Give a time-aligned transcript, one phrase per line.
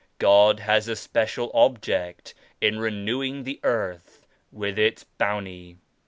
[0.17, 5.77] God has a special object in renewing the earth with its bounty.